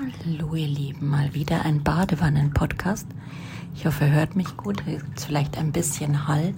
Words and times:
Hallo 0.00 0.54
ihr 0.54 0.68
Lieben, 0.68 1.08
mal 1.08 1.34
wieder 1.34 1.64
ein 1.64 1.82
Badewannen-Podcast. 1.82 3.08
Ich 3.74 3.84
hoffe, 3.84 4.04
ihr 4.04 4.12
hört 4.12 4.36
mich 4.36 4.56
gut. 4.56 4.84
Es 4.86 5.02
gibt 5.02 5.20
vielleicht 5.20 5.58
ein 5.58 5.72
bisschen 5.72 6.28
Hall. 6.28 6.54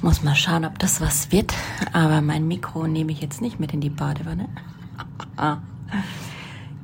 Muss 0.00 0.22
mal 0.22 0.34
schauen, 0.34 0.64
ob 0.64 0.78
das 0.78 1.02
was 1.02 1.32
wird. 1.32 1.52
Aber 1.92 2.22
mein 2.22 2.48
Mikro 2.48 2.86
nehme 2.86 3.12
ich 3.12 3.20
jetzt 3.20 3.42
nicht 3.42 3.60
mit 3.60 3.74
in 3.74 3.82
die 3.82 3.90
Badewanne. 3.90 4.48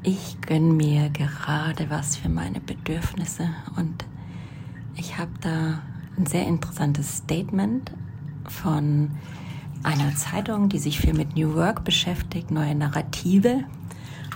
Ich 0.03 0.39
gönne 0.43 0.75
mir 0.75 1.09
gerade 1.09 1.89
was 1.89 2.17
für 2.17 2.29
meine 2.29 2.61
Bedürfnisse 2.61 3.49
und 3.77 4.05
ich 4.95 5.17
habe 5.17 5.33
da 5.41 5.81
ein 6.19 6.27
sehr 6.27 6.47
interessantes 6.47 7.17
Statement 7.17 7.91
von 8.47 9.13
einer 9.85 10.15
Zeitung, 10.17 10.69
die 10.69 10.79
sich 10.79 11.01
viel 11.01 11.15
mit 11.15 11.35
New 11.35 11.55
Work 11.55 11.83
beschäftigt, 11.83 12.51
neue 12.51 12.75
Narrative 12.75 13.65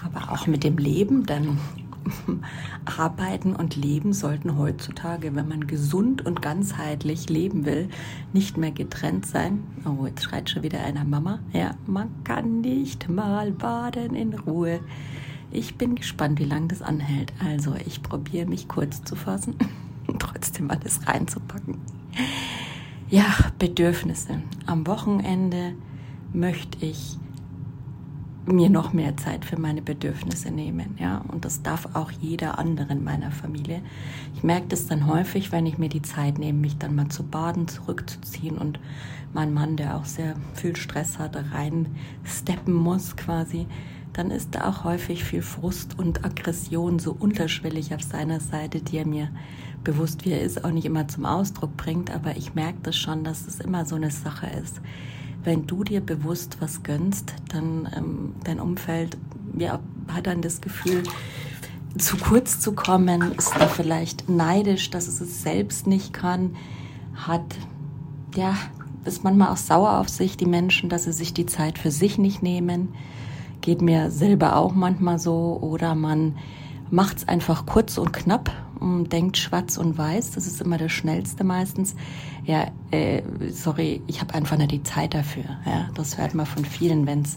aber 0.05 0.32
auch 0.32 0.46
mit 0.46 0.64
dem 0.64 0.77
Leben, 0.79 1.27
denn 1.27 1.59
Arbeiten 2.84 3.54
und 3.54 3.76
Leben 3.76 4.12
sollten 4.12 4.58
heutzutage, 4.58 5.35
wenn 5.35 5.49
man 5.49 5.67
gesund 5.67 6.25
und 6.25 6.43
ganzheitlich 6.43 7.29
leben 7.29 7.64
will, 7.64 7.89
nicht 8.32 8.57
mehr 8.57 8.72
getrennt 8.72 9.26
sein. 9.26 9.64
Oh, 9.85 10.07
jetzt 10.07 10.25
schreit 10.25 10.50
schon 10.50 10.62
wieder 10.62 10.81
einer 10.82 11.04
Mama. 11.04 11.40
Ja, 11.53 11.75
man 11.86 12.11
kann 12.25 12.61
nicht 12.61 13.09
mal 13.09 13.53
baden 13.53 14.14
in 14.14 14.35
Ruhe. 14.35 14.81
Ich 15.50 15.76
bin 15.76 15.95
gespannt, 15.95 16.40
wie 16.40 16.45
lange 16.45 16.68
das 16.68 16.82
anhält. 16.82 17.32
Also, 17.45 17.75
ich 17.86 18.03
probiere 18.03 18.46
mich 18.46 18.68
kurz 18.68 19.03
zu 19.04 19.17
fassen 19.17 19.54
und 20.07 20.18
trotzdem 20.21 20.71
alles 20.71 21.07
reinzupacken. 21.07 21.79
Ja, 23.09 23.25
Bedürfnisse. 23.59 24.43
Am 24.67 24.86
Wochenende 24.86 25.75
möchte 26.32 26.84
ich 26.84 27.18
mir 28.46 28.68
noch 28.68 28.93
mehr 28.93 29.16
Zeit 29.16 29.44
für 29.44 29.58
meine 29.58 29.82
Bedürfnisse 29.82 30.50
nehmen, 30.50 30.96
ja. 30.98 31.22
Und 31.29 31.44
das 31.44 31.62
darf 31.62 31.89
auch 31.94 32.11
jeder 32.11 32.58
andere 32.58 32.92
in 32.92 33.05
meiner 33.05 33.30
Familie. 33.30 33.80
Ich 34.34 34.42
merke 34.42 34.69
das 34.69 34.86
dann 34.86 35.06
häufig, 35.06 35.53
wenn 35.53 35.67
ich 35.67 35.78
mir 35.78 35.89
die 35.89 36.03
Zeit 36.03 36.39
nehme, 36.39 36.59
mich 36.59 36.77
dann 36.77 36.95
mal 36.95 37.09
zu 37.09 37.22
baden, 37.22 37.69
zurückzuziehen 37.69 38.59
und 38.59 38.78
mein 39.33 39.53
Mann, 39.53 39.77
der 39.77 39.97
auch 39.97 40.05
sehr 40.05 40.34
viel 40.55 40.77
Stress 40.77 41.19
hat, 41.19 41.37
rein 41.53 41.87
steppen 42.22 42.75
muss 42.75 43.17
quasi, 43.17 43.67
dann 44.12 44.31
ist 44.31 44.55
da 44.55 44.69
auch 44.69 44.84
häufig 44.84 45.25
viel 45.25 45.42
Frust 45.42 45.98
und 45.98 46.25
Aggression 46.25 46.98
so 46.98 47.17
unterschwellig 47.19 47.95
auf 47.95 48.03
seiner 48.03 48.39
Seite, 48.41 48.81
die 48.81 48.98
er 48.98 49.06
mir 49.06 49.28
bewusst, 49.83 50.25
wie 50.25 50.31
er 50.31 50.41
ist, 50.41 50.65
auch 50.65 50.70
nicht 50.70 50.84
immer 50.84 51.09
zum 51.09 51.27
Ausdruck 51.27 51.77
bringt. 51.77 52.15
Aber 52.15 52.37
ich 52.37 52.55
merke 52.55 52.78
das 52.84 52.97
schon, 52.97 53.25
dass 53.25 53.47
es 53.47 53.59
immer 53.59 53.84
so 53.84 53.97
eine 53.97 54.11
Sache 54.11 54.47
ist 54.47 54.81
wenn 55.45 55.67
du 55.67 55.84
dir 55.84 56.00
bewusst 56.00 56.56
was 56.61 56.83
gönnst, 56.83 57.34
dann 57.48 57.89
ähm, 57.97 58.34
dein 58.45 58.61
Umfeld 58.61 59.17
ja, 59.56 59.78
hat 60.09 60.27
dann 60.27 60.41
das 60.42 60.61
Gefühl, 60.61 61.03
zu 61.98 62.17
kurz 62.17 62.61
zu 62.61 62.73
kommen, 62.73 63.33
ist 63.33 63.53
da 63.56 63.69
vielleicht 63.69 64.28
neidisch, 64.28 64.91
dass 64.91 65.06
es 65.06 65.20
es 65.20 65.42
selbst 65.42 65.87
nicht 65.87 66.12
kann, 66.12 66.56
hat, 67.15 67.45
ja, 68.34 68.56
ist 69.05 69.22
manchmal 69.22 69.48
auch 69.48 69.56
sauer 69.56 69.98
auf 69.98 70.09
sich, 70.09 70.37
die 70.37 70.47
Menschen, 70.47 70.89
dass 70.89 71.05
sie 71.05 71.12
sich 71.12 71.34
die 71.34 71.47
Zeit 71.47 71.78
für 71.78 71.91
sich 71.91 72.19
nicht 72.19 72.42
nehmen. 72.42 72.95
Geht 73.61 73.81
mir 73.81 74.11
selber 74.11 74.56
auch 74.56 74.75
manchmal 74.75 75.19
so. 75.19 75.59
Oder 75.61 75.95
man 75.95 76.37
macht 76.95 77.19
es 77.19 77.28
einfach 77.28 77.67
kurz 77.67 77.98
und 77.98 78.12
knapp 78.12 78.53
und 78.78 79.12
denkt 79.12 79.37
schwarz 79.37 79.78
und 79.78 79.98
weiß. 79.98 80.31
Das 80.33 80.47
ist 80.47 80.61
immer 80.61 80.78
das 80.78 80.92
Schnellste 80.92 81.42
meistens. 81.42 81.97
Ja, 82.45 82.69
äh, 82.92 83.23
sorry, 83.50 84.00
ich 84.06 84.20
habe 84.20 84.34
einfach 84.34 84.56
nicht 84.56 84.70
die 84.70 84.83
Zeit 84.84 85.12
dafür. 85.12 85.45
Ja, 85.67 85.89
das 85.95 86.19
hört 86.19 86.34
man 86.34 86.47
von 86.47 86.65
vielen, 86.65 87.06
wenn 87.06 87.22
es 87.22 87.37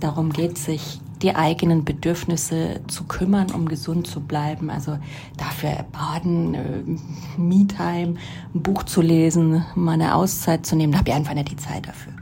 darum 0.00 0.32
geht, 0.32 0.58
sich 0.58 1.00
die 1.22 1.36
eigenen 1.36 1.84
Bedürfnisse 1.84 2.80
zu 2.88 3.04
kümmern, 3.04 3.52
um 3.52 3.68
gesund 3.68 4.08
zu 4.08 4.20
bleiben. 4.20 4.70
Also 4.70 4.98
dafür 5.36 5.84
baden, 5.92 6.54
äh, 6.54 6.82
Me-Time, 7.38 8.16
ein 8.54 8.62
Buch 8.62 8.82
zu 8.82 9.02
lesen, 9.02 9.64
mal 9.76 9.92
eine 9.92 10.16
Auszeit 10.16 10.66
zu 10.66 10.74
nehmen, 10.74 10.92
da 10.92 10.98
habe 10.98 11.10
ich 11.10 11.14
einfach 11.14 11.34
nicht 11.34 11.52
die 11.52 11.56
Zeit 11.56 11.86
dafür. 11.86 12.12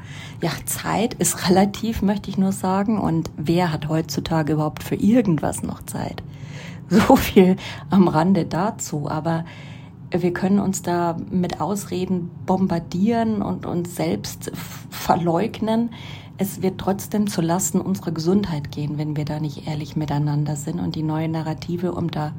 Ja, 0.43 0.51
Zeit 0.67 1.15
ist 1.15 1.49
relativ, 1.49 2.03
möchte 2.03 2.29
ich 2.29 2.37
nur 2.37 2.53
sagen. 2.53 2.99
Und 2.99 3.31
wer 3.39 3.73
hat 3.73 3.89
heutzutage 3.89 4.53
überhaupt 4.53 4.83
für 4.83 4.97
irgendwas 4.97 5.63
noch 5.63 5.83
Zeit? 5.87 6.23
So 6.91 7.17
viel 7.17 7.57
am 7.91 8.09
Rande 8.09 8.45
dazu. 8.45 9.09
Aber 9.09 9.45
wir 10.11 10.33
können 10.33 10.59
uns 10.59 10.83
da 10.83 11.17
mit 11.31 11.61
Ausreden 11.61 12.31
bombardieren 12.47 13.43
und 13.43 13.67
uns 13.67 13.97
selbst 13.97 14.53
verleugnen. 14.91 15.91
Es 16.37 16.63
wird 16.63 16.79
trotzdem 16.79 17.27
zu 17.27 17.41
Lasten 17.41 17.81
unserer 17.81 18.13
Gesundheit 18.13 18.71
gehen, 18.71 18.99
wenn 18.99 19.17
wir 19.17 19.25
da 19.25 19.41
nicht 19.41 19.67
ehrlich 19.67 19.97
miteinander 19.97 20.57
sind. 20.57 20.81
Und 20.81 20.95
die 20.95 21.03
neue 21.03 21.29
Narrative, 21.29 21.93
um 21.93 22.11
da 22.11 22.33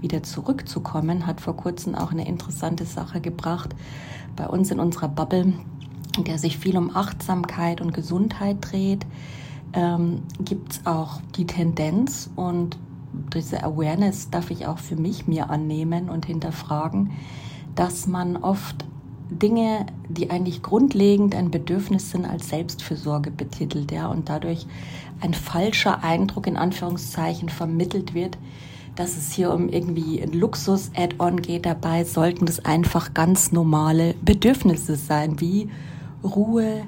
wieder 0.00 0.22
zurückzukommen, 0.22 1.26
hat 1.26 1.40
vor 1.40 1.56
kurzem 1.56 1.94
auch 1.94 2.12
eine 2.12 2.26
interessante 2.26 2.84
Sache 2.84 3.20
gebracht. 3.20 3.74
Bei 4.36 4.46
uns 4.46 4.70
in 4.70 4.80
unserer 4.80 5.08
Bubble, 5.08 5.52
in 6.16 6.24
der 6.24 6.38
sich 6.38 6.58
viel 6.58 6.76
um 6.76 6.94
Achtsamkeit 6.94 7.80
und 7.80 7.92
Gesundheit 7.92 8.56
dreht, 8.60 9.06
ähm, 9.74 10.22
gibt 10.40 10.72
es 10.72 10.86
auch 10.86 11.20
die 11.36 11.46
Tendenz 11.46 12.30
und 12.36 12.78
diese 13.34 13.62
Awareness 13.62 14.30
darf 14.30 14.50
ich 14.50 14.66
auch 14.66 14.78
für 14.78 14.96
mich 14.96 15.26
mir 15.26 15.50
annehmen 15.50 16.08
und 16.08 16.26
hinterfragen, 16.26 17.10
dass 17.74 18.06
man 18.06 18.36
oft 18.36 18.84
Dinge, 19.30 19.86
die 20.08 20.30
eigentlich 20.30 20.62
grundlegend 20.62 21.34
ein 21.34 21.50
Bedürfnis 21.50 22.10
sind, 22.10 22.26
als 22.26 22.48
Selbstfürsorge 22.48 23.30
betitelt, 23.30 23.90
ja, 23.90 24.08
und 24.08 24.28
dadurch 24.28 24.66
ein 25.20 25.34
falscher 25.34 26.04
Eindruck 26.04 26.46
in 26.46 26.56
Anführungszeichen 26.56 27.48
vermittelt 27.48 28.12
wird, 28.12 28.36
dass 28.94 29.16
es 29.16 29.32
hier 29.32 29.52
um 29.52 29.68
irgendwie 29.68 30.22
ein 30.22 30.32
Luxus-Add-on 30.32 31.40
geht. 31.40 31.64
Dabei 31.64 32.04
sollten 32.04 32.44
das 32.44 32.64
einfach 32.64 33.14
ganz 33.14 33.52
normale 33.52 34.14
Bedürfnisse 34.22 34.96
sein, 34.96 35.40
wie 35.40 35.70
Ruhe, 36.22 36.82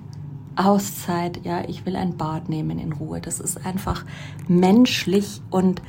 Auszeit, 0.57 1.41
ja, 1.45 1.63
ich 1.69 1.87
will 1.87 1.97
ein 1.97 2.17
Bad 2.17 2.49
nehmen 2.49 2.79
in 2.79 2.93
Ruhe. 2.93 3.21
Das 3.21 3.41
ist 3.41 3.65
einfach 3.67 4.05
menschlich 4.49 5.43
und 5.51 5.83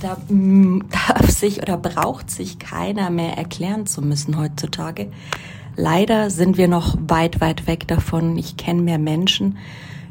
da 0.00 0.16
mm, 0.28 0.84
darf 1.08 1.30
sich 1.30 1.62
oder 1.62 1.76
braucht 1.76 2.30
sich 2.30 2.58
keiner 2.58 3.10
mehr 3.10 3.36
erklären 3.36 3.86
zu 3.86 4.02
müssen 4.02 4.38
heutzutage. 4.38 5.10
Leider 5.76 6.30
sind 6.30 6.58
wir 6.58 6.68
noch 6.68 6.96
weit, 7.08 7.40
weit 7.40 7.66
weg 7.66 7.88
davon. 7.88 8.36
Ich 8.36 8.56
kenne 8.56 8.82
mehr 8.82 8.98
Menschen, 8.98 9.56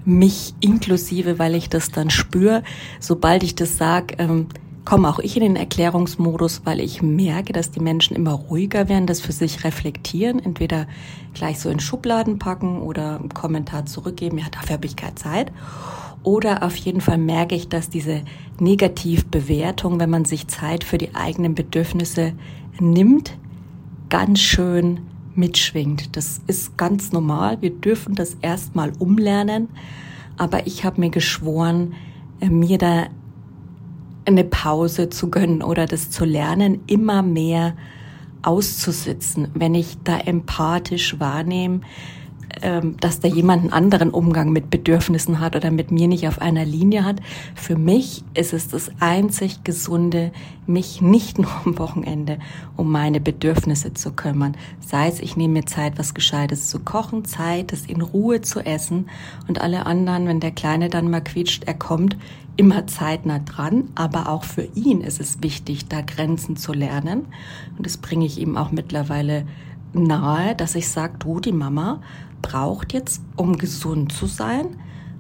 mich 0.05 0.55
inklusive, 0.59 1.37
weil 1.37 1.53
ich 1.53 1.69
das 1.69 1.91
dann 1.91 2.09
spüre, 2.09 2.63
sobald 2.99 3.43
ich 3.43 3.55
das 3.55 3.77
sage, 3.77 4.15
ähm, 4.17 4.47
komme 4.85 5.09
auch 5.09 5.19
ich 5.19 5.37
in 5.37 5.43
den 5.43 5.55
Erklärungsmodus, 5.55 6.61
weil 6.65 6.79
ich 6.79 7.01
merke, 7.01 7.53
dass 7.53 7.71
die 7.71 7.79
Menschen 7.79 8.15
immer 8.15 8.31
ruhiger 8.31 8.89
werden, 8.89 9.05
das 9.05 9.21
für 9.21 9.31
sich 9.31 9.63
reflektieren, 9.63 10.43
entweder 10.43 10.87
gleich 11.33 11.59
so 11.59 11.69
in 11.69 11.79
Schubladen 11.79 12.39
packen 12.39 12.81
oder 12.81 13.19
einen 13.19 13.29
Kommentar 13.29 13.85
zurückgeben, 13.85 14.37
ja, 14.37 14.45
dafür 14.51 14.75
habe 14.75 14.85
ich 14.85 14.95
keine 14.95 15.15
Zeit. 15.15 15.51
Oder 16.23 16.63
auf 16.63 16.75
jeden 16.75 17.01
Fall 17.01 17.17
merke 17.17 17.55
ich, 17.55 17.69
dass 17.69 17.89
diese 17.89 18.21
Negativbewertung, 18.59 19.99
wenn 19.99 20.09
man 20.09 20.25
sich 20.25 20.47
Zeit 20.47 20.83
für 20.83 20.97
die 20.97 21.15
eigenen 21.15 21.55
Bedürfnisse 21.55 22.33
nimmt, 22.79 23.37
ganz 24.09 24.39
schön 24.39 24.99
mitschwingt. 25.35 26.15
Das 26.15 26.41
ist 26.47 26.77
ganz 26.77 27.11
normal. 27.11 27.61
Wir 27.61 27.71
dürfen 27.71 28.15
das 28.15 28.35
erstmal 28.41 28.91
umlernen. 28.99 29.69
Aber 30.37 30.67
ich 30.67 30.83
habe 30.83 30.99
mir 30.99 31.09
geschworen, 31.09 31.93
mir 32.39 32.77
da 32.77 33.07
eine 34.25 34.43
Pause 34.43 35.09
zu 35.09 35.29
gönnen 35.29 35.61
oder 35.61 35.85
das 35.85 36.09
zu 36.09 36.25
lernen, 36.25 36.81
immer 36.87 37.21
mehr 37.21 37.75
auszusitzen, 38.43 39.49
wenn 39.53 39.75
ich 39.75 39.97
da 40.03 40.17
empathisch 40.17 41.19
wahrnehme, 41.19 41.81
ähm, 42.61 42.97
dass 42.99 43.19
da 43.19 43.27
jemand 43.27 43.63
einen 43.63 43.73
anderen 43.73 44.09
Umgang 44.11 44.51
mit 44.51 44.69
Bedürfnissen 44.69 45.39
hat 45.39 45.55
oder 45.55 45.71
mit 45.71 45.91
mir 45.91 46.07
nicht 46.07 46.27
auf 46.27 46.41
einer 46.41 46.65
Linie 46.65 47.03
hat. 47.03 47.17
Für 47.55 47.77
mich 47.77 48.23
ist 48.33 48.53
es 48.53 48.67
das 48.67 48.91
einzig 48.99 49.63
Gesunde, 49.63 50.31
mich 50.67 51.01
nicht 51.01 51.39
nur 51.39 51.51
am 51.65 51.77
Wochenende 51.77 52.39
um 52.77 52.91
meine 52.91 53.19
Bedürfnisse 53.19 53.93
zu 53.93 54.11
kümmern. 54.11 54.55
Sei 54.79 55.07
es, 55.07 55.19
ich 55.19 55.37
nehme 55.37 55.53
mir 55.53 55.65
Zeit, 55.65 55.97
was 55.97 56.13
Gescheites 56.13 56.67
zu 56.67 56.79
kochen, 56.79 57.25
Zeit, 57.25 57.73
es 57.73 57.85
in 57.85 58.01
Ruhe 58.01 58.41
zu 58.41 58.59
essen 58.59 59.09
und 59.47 59.61
alle 59.61 59.85
anderen, 59.85 60.27
wenn 60.27 60.39
der 60.39 60.51
Kleine 60.51 60.89
dann 60.89 61.09
mal 61.09 61.21
quietscht, 61.21 61.63
er 61.65 61.75
kommt, 61.75 62.17
immer 62.57 62.85
zeitnah 62.87 63.39
dran, 63.39 63.89
aber 63.95 64.29
auch 64.29 64.43
für 64.43 64.67
ihn 64.75 65.01
ist 65.01 65.19
es 65.19 65.41
wichtig, 65.41 65.87
da 65.87 66.01
Grenzen 66.01 66.57
zu 66.57 66.73
lernen. 66.73 67.25
Und 67.77 67.85
das 67.85 67.97
bringe 67.97 68.25
ich 68.25 68.39
ihm 68.39 68.57
auch 68.57 68.71
mittlerweile 68.71 69.45
nahe, 69.93 70.55
dass 70.55 70.75
ich 70.75 70.89
sage, 70.89 71.13
du, 71.19 71.39
die 71.39 71.51
Mama 71.51 72.01
braucht 72.41 72.93
jetzt, 72.93 73.21
um 73.35 73.57
gesund 73.57 74.11
zu 74.11 74.25
sein, 74.25 74.77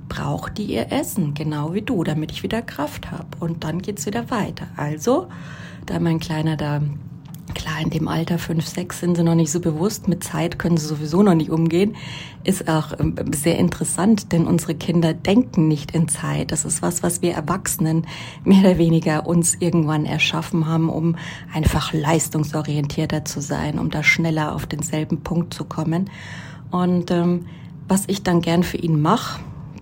braucht 0.09 0.57
die 0.57 0.65
ihr 0.65 0.91
Essen, 0.91 1.33
genau 1.33 1.73
wie 1.73 1.81
du, 1.81 2.03
damit 2.03 2.31
ich 2.31 2.43
wieder 2.43 2.61
Kraft 2.61 3.11
habe. 3.11 3.27
Und 3.39 3.63
dann 3.63 3.81
geht's 3.81 4.05
wieder 4.05 4.29
weiter. 4.29 4.67
Also, 4.75 5.27
da 5.85 5.99
mein 5.99 6.19
Kleiner 6.19 6.57
da 6.57 6.81
Klar, 7.53 7.81
in 7.81 7.89
dem 7.89 8.07
Alter 8.07 8.39
5, 8.39 8.65
6 8.65 8.99
sind 8.99 9.15
sie 9.15 9.23
noch 9.23 9.35
nicht 9.35 9.51
so 9.51 9.59
bewusst, 9.59 10.07
mit 10.07 10.23
Zeit 10.23 10.57
können 10.57 10.77
sie 10.77 10.85
sowieso 10.85 11.21
noch 11.21 11.33
nicht 11.33 11.49
umgehen. 11.49 11.95
Ist 12.43 12.67
auch 12.69 12.97
ähm, 12.99 13.15
sehr 13.33 13.57
interessant, 13.57 14.31
denn 14.31 14.47
unsere 14.47 14.75
Kinder 14.75 15.13
denken 15.13 15.67
nicht 15.67 15.91
in 15.91 16.07
Zeit. 16.07 16.51
Das 16.51 16.65
ist 16.65 16.81
was, 16.81 17.03
was 17.03 17.21
wir 17.21 17.33
Erwachsenen 17.33 18.05
mehr 18.43 18.59
oder 18.61 18.77
weniger 18.77 19.27
uns 19.27 19.55
irgendwann 19.55 20.05
erschaffen 20.05 20.67
haben, 20.67 20.89
um 20.89 21.17
einfach 21.53 21.93
leistungsorientierter 21.93 23.25
zu 23.25 23.41
sein, 23.41 23.79
um 23.79 23.89
da 23.89 24.03
schneller 24.03 24.55
auf 24.55 24.65
denselben 24.65 25.21
Punkt 25.21 25.53
zu 25.53 25.65
kommen. 25.65 26.09
Und 26.71 27.11
ähm, 27.11 27.45
was 27.87 28.05
ich 28.07 28.23
dann 28.23 28.41
gern 28.41 28.63
für 28.63 28.77
ihn 28.77 29.01
mache, 29.01 29.41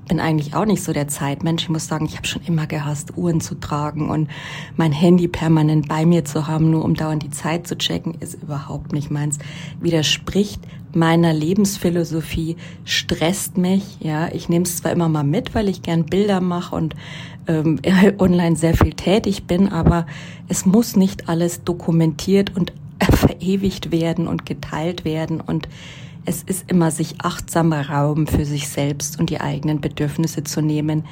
bin 0.10 0.20
eigentlich 0.20 0.56
auch 0.56 0.66
nicht 0.66 0.84
so 0.84 0.92
der 0.92 1.08
Zeitmensch. 1.08 1.64
Ich 1.64 1.70
muss 1.70 1.88
sagen, 1.88 2.06
ich 2.06 2.18
habe 2.18 2.28
schon 2.28 2.42
immer 2.42 2.66
gehasst, 2.66 3.16
Uhren 3.16 3.40
zu 3.40 3.56
tragen 3.56 4.10
und 4.10 4.28
mein 4.76 4.92
Handy 4.92 5.28
permanent 5.28 5.88
bei 5.88 6.06
mir 6.06 6.26
zu 6.26 6.48
haben, 6.48 6.72
nur 6.72 6.84
um 6.84 6.96
dauernd 6.96 7.24
die 7.24 7.30
Zeit 7.30 7.68
zu 7.68 7.78
checken, 7.78 8.16
ist 8.20 8.42
überhaupt 8.42 8.92
nicht 8.92 9.12
meins. 9.12 9.38
Widerspricht 9.80 10.60
meiner 10.94 11.32
Lebensphilosophie, 11.32 12.58
stresst 12.84 13.58
mich. 13.58 13.98
Ja, 14.00 14.30
ich 14.34 14.50
nehme 14.50 14.66
es 14.66 14.78
zwar 14.78 14.92
immer 14.92 15.08
mal 15.08 15.24
mit, 15.24 15.54
weil 15.54 15.70
ich 15.70 15.84
gern 15.84 16.06
Bilder 16.06 16.42
mache 16.42 16.76
und 16.76 16.96
ähm, 17.48 17.80
online 18.18 18.56
sehr 18.56 18.76
viel 18.76 18.94
tätig 18.94 19.46
bin, 19.46 19.70
aber 19.70 20.08
es 20.48 20.66
muss 20.66 20.96
nicht 20.96 21.30
alles 21.30 21.64
dokumentiert 21.64 22.56
und 22.56 22.74
verewigt 23.12 23.92
werden 23.92 24.28
und 24.28 24.48
geteilt 24.48 25.06
werden 25.06 25.40
und 25.40 25.68
es 26.30 26.44
ist 26.44 26.70
immer 26.70 26.92
sich 26.92 27.22
achtsamer 27.22 27.90
Raum 27.90 28.28
für 28.28 28.46
sich 28.46 28.68
selbst 28.68 29.20
und 29.20 29.32
die 29.32 29.42
eigenen 29.42 29.82
Bedürfnisse 29.82 30.44
zu 30.44 30.62
nehmen, 30.62 31.04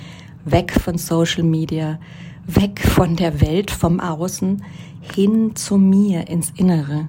weg 0.45 0.71
von 0.71 0.99
Social 0.99 1.41
Media, 1.41 1.97
weg 2.45 2.79
von 2.79 3.15
der 3.15 3.41
Welt 3.41 3.71
vom 3.71 3.99
Außen, 3.99 4.63
hin 5.01 5.55
zu 5.55 5.79
mir 5.79 6.27
ins 6.27 6.51
Innere. 6.55 7.07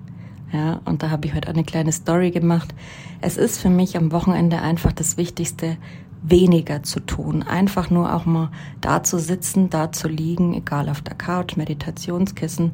Ja, 0.50 0.80
und 0.86 1.02
da 1.02 1.10
habe 1.10 1.26
ich 1.26 1.34
heute 1.34 1.48
eine 1.48 1.64
kleine 1.64 1.92
Story 1.92 2.30
gemacht. 2.30 2.74
Es 3.20 3.36
ist 3.36 3.60
für 3.60 3.68
mich 3.68 3.94
am 3.94 4.10
Wochenende 4.10 4.62
einfach 4.62 4.92
das 4.92 5.18
Wichtigste, 5.18 5.76
weniger 6.22 6.82
zu 6.82 7.00
tun. 7.00 7.42
Einfach 7.42 7.90
nur 7.90 8.14
auch 8.14 8.24
mal 8.24 8.50
da 8.80 9.02
zu 9.02 9.18
sitzen, 9.18 9.68
da 9.68 9.92
zu 9.92 10.08
liegen, 10.08 10.54
egal 10.54 10.88
auf 10.88 11.02
der 11.02 11.14
Couch, 11.14 11.58
Meditationskissen, 11.58 12.72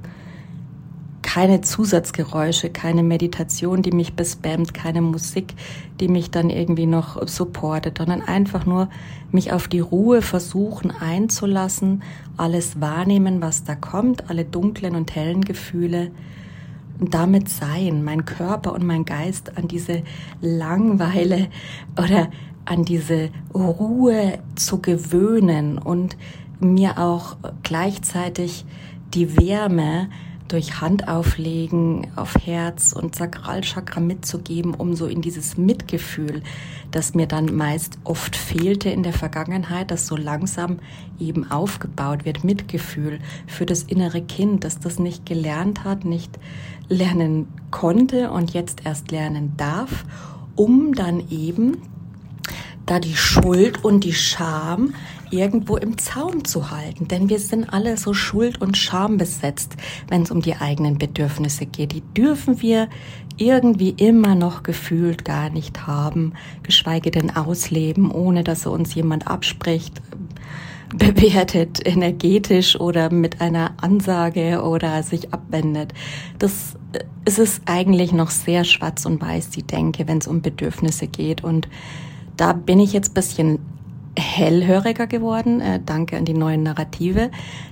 keine 1.34 1.62
Zusatzgeräusche, 1.62 2.70
keine 2.70 3.02
Meditation, 3.02 3.82
die 3.82 3.90
mich 3.90 4.14
bespammt, 4.14 4.72
keine 4.72 5.02
Musik, 5.02 5.54
die 5.98 6.06
mich 6.06 6.30
dann 6.30 6.48
irgendwie 6.48 6.86
noch 6.86 7.26
supportet, 7.26 7.98
sondern 7.98 8.22
einfach 8.22 8.66
nur 8.66 8.88
mich 9.32 9.52
auf 9.52 9.66
die 9.66 9.80
Ruhe 9.80 10.22
versuchen 10.22 10.92
einzulassen, 10.92 12.04
alles 12.36 12.80
wahrnehmen, 12.80 13.42
was 13.42 13.64
da 13.64 13.74
kommt, 13.74 14.30
alle 14.30 14.44
dunklen 14.44 14.94
und 14.94 15.16
hellen 15.16 15.40
Gefühle 15.40 16.12
und 17.00 17.12
damit 17.14 17.48
sein, 17.48 18.04
mein 18.04 18.24
Körper 18.24 18.72
und 18.72 18.84
mein 18.84 19.04
Geist 19.04 19.58
an 19.58 19.66
diese 19.66 20.04
Langweile 20.40 21.48
oder 21.98 22.30
an 22.64 22.84
diese 22.84 23.30
Ruhe 23.52 24.38
zu 24.54 24.80
gewöhnen 24.80 25.78
und 25.78 26.16
mir 26.60 26.96
auch 26.96 27.36
gleichzeitig 27.64 28.64
die 29.14 29.36
Wärme 29.36 30.10
durch 30.54 30.80
Handauflegen 30.80 32.06
auf 32.14 32.36
Herz 32.36 32.92
und 32.92 33.16
Sakralchakra 33.16 33.98
mitzugeben, 33.98 34.72
um 34.74 34.94
so 34.94 35.06
in 35.06 35.20
dieses 35.20 35.56
Mitgefühl, 35.56 36.44
das 36.92 37.12
mir 37.14 37.26
dann 37.26 37.56
meist 37.56 37.98
oft 38.04 38.36
fehlte 38.36 38.88
in 38.88 39.02
der 39.02 39.12
Vergangenheit, 39.12 39.90
das 39.90 40.06
so 40.06 40.14
langsam 40.14 40.78
eben 41.18 41.50
aufgebaut 41.50 42.24
wird, 42.24 42.44
Mitgefühl 42.44 43.18
für 43.48 43.66
das 43.66 43.82
innere 43.82 44.22
Kind, 44.22 44.62
das 44.62 44.78
das 44.78 45.00
nicht 45.00 45.26
gelernt 45.26 45.82
hat, 45.82 46.04
nicht 46.04 46.38
lernen 46.88 47.48
konnte 47.72 48.30
und 48.30 48.54
jetzt 48.54 48.86
erst 48.86 49.10
lernen 49.10 49.54
darf, 49.56 50.04
um 50.54 50.94
dann 50.94 51.28
eben 51.30 51.78
da 52.86 53.00
die 53.00 53.16
Schuld 53.16 53.82
und 53.82 54.04
die 54.04 54.12
Scham 54.12 54.94
irgendwo 55.38 55.76
im 55.76 55.98
Zaum 55.98 56.44
zu 56.44 56.70
halten. 56.70 57.08
Denn 57.08 57.28
wir 57.28 57.38
sind 57.38 57.72
alle 57.72 57.96
so 57.96 58.14
schuld- 58.14 58.60
und 58.60 58.76
schambesetzt, 58.76 59.76
wenn 60.08 60.22
es 60.22 60.30
um 60.30 60.40
die 60.40 60.56
eigenen 60.56 60.98
Bedürfnisse 60.98 61.66
geht. 61.66 61.92
Die 61.92 62.00
dürfen 62.00 62.60
wir 62.62 62.88
irgendwie 63.36 63.90
immer 63.90 64.34
noch 64.34 64.62
gefühlt 64.62 65.24
gar 65.24 65.50
nicht 65.50 65.86
haben, 65.86 66.34
geschweige 66.62 67.10
denn 67.10 67.34
ausleben, 67.34 68.10
ohne 68.10 68.44
dass 68.44 68.66
uns 68.66 68.94
jemand 68.94 69.26
abspricht, 69.26 70.00
bewertet, 70.94 71.80
energetisch 71.84 72.78
oder 72.78 73.10
mit 73.10 73.40
einer 73.40 73.74
Ansage 73.78 74.62
oder 74.62 75.02
sich 75.02 75.32
abwendet. 75.32 75.92
Das 76.38 76.76
es 77.24 77.38
ist 77.38 77.62
eigentlich 77.66 78.12
noch 78.12 78.30
sehr 78.30 78.64
schwarz 78.64 79.06
und 79.06 79.20
weiß, 79.20 79.50
die 79.50 79.62
Denke, 79.62 80.06
wenn 80.06 80.18
es 80.18 80.26
um 80.26 80.42
Bedürfnisse 80.42 81.06
geht. 81.06 81.42
Und 81.42 81.68
da 82.36 82.52
bin 82.52 82.80
ich 82.80 82.92
jetzt 82.92 83.14
bisschen 83.14 83.58
hellhöriger 84.16 85.06
geworden, 85.06 85.60
äh, 85.60 85.80
danke 85.84 86.16
an 86.16 86.24
die 86.24 86.34
neuen 86.34 86.62
Narrative, 86.62 87.30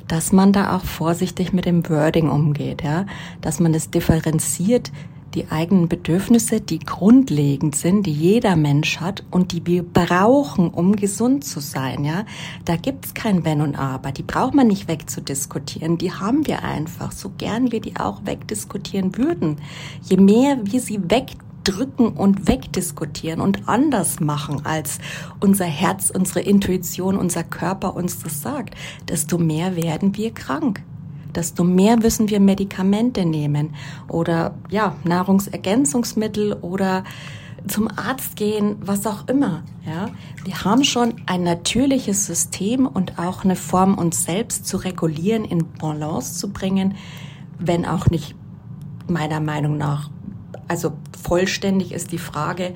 dass 0.08 0.32
man 0.32 0.52
da 0.52 0.76
auch 0.76 0.84
vorsichtig 0.84 1.52
mit 1.52 1.64
dem 1.64 1.88
Wording 1.88 2.28
umgeht, 2.28 2.82
ja, 2.82 3.06
dass 3.40 3.60
man 3.60 3.74
es 3.74 3.90
differenziert, 3.90 4.90
die 5.34 5.50
eigenen 5.50 5.88
Bedürfnisse, 5.88 6.60
die 6.60 6.78
grundlegend 6.78 7.74
sind, 7.74 8.04
die 8.06 8.12
jeder 8.12 8.54
Mensch 8.56 9.00
hat 9.00 9.24
und 9.30 9.52
die 9.52 9.66
wir 9.66 9.82
brauchen, 9.82 10.68
um 10.68 10.96
gesund 10.96 11.44
zu 11.44 11.60
sein, 11.60 12.04
ja. 12.04 12.24
Da 12.64 12.76
gibt's 12.76 13.14
kein 13.14 13.44
Wenn 13.44 13.60
und 13.60 13.74
Aber, 13.76 14.12
die 14.12 14.22
braucht 14.22 14.54
man 14.54 14.66
nicht 14.66 14.88
wegzudiskutieren, 14.88 15.98
die 15.98 16.12
haben 16.12 16.46
wir 16.46 16.62
einfach, 16.62 17.12
so 17.12 17.32
gern 17.38 17.72
wir 17.72 17.80
die 17.80 17.96
auch 17.96 18.26
wegdiskutieren 18.26 19.16
würden. 19.16 19.56
Je 20.02 20.18
mehr 20.18 20.58
wir 20.64 20.80
sie 20.80 21.00
weg 21.10 21.36
drücken 21.64 22.08
und 22.08 22.48
wegdiskutieren 22.48 23.40
und 23.40 23.68
anders 23.68 24.20
machen, 24.20 24.64
als 24.64 24.98
unser 25.40 25.64
Herz, 25.64 26.10
unsere 26.14 26.40
Intuition, 26.40 27.16
unser 27.16 27.44
Körper 27.44 27.94
uns 27.94 28.18
das 28.20 28.42
sagt, 28.42 28.74
desto 29.08 29.38
mehr 29.38 29.76
werden 29.76 30.16
wir 30.16 30.32
krank. 30.32 30.82
Desto 31.34 31.64
mehr 31.64 31.96
müssen 31.96 32.28
wir 32.28 32.40
Medikamente 32.40 33.24
nehmen 33.24 33.74
oder 34.08 34.54
ja, 34.68 34.96
Nahrungsergänzungsmittel 35.04 36.52
oder 36.60 37.04
zum 37.66 37.88
Arzt 37.88 38.36
gehen, 38.36 38.76
was 38.80 39.06
auch 39.06 39.28
immer. 39.28 39.62
Ja, 39.86 40.10
wir 40.44 40.64
haben 40.64 40.84
schon 40.84 41.14
ein 41.26 41.42
natürliches 41.42 42.26
System 42.26 42.86
und 42.86 43.18
auch 43.18 43.44
eine 43.44 43.56
Form, 43.56 43.96
uns 43.96 44.24
selbst 44.24 44.66
zu 44.66 44.76
regulieren, 44.78 45.44
in 45.44 45.66
Balance 45.78 46.34
zu 46.34 46.50
bringen, 46.50 46.96
wenn 47.58 47.86
auch 47.86 48.08
nicht 48.10 48.34
meiner 49.08 49.40
Meinung 49.40 49.76
nach 49.76 50.10
also 50.68 50.92
vollständig 51.22 51.92
ist 51.92 52.12
die 52.12 52.18
Frage, 52.18 52.74